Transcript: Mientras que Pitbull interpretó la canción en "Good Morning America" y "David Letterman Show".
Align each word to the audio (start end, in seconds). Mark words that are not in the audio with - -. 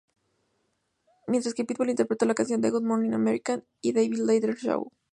Mientras 1.27 1.53
que 1.53 1.63
Pitbull 1.63 1.91
interpretó 1.91 2.25
la 2.25 2.33
canción 2.33 2.65
en 2.65 2.71
"Good 2.71 2.81
Morning 2.81 3.11
America" 3.13 3.61
y 3.81 3.93
"David 3.93 4.21
Letterman 4.23 4.57
Show". 4.57 4.91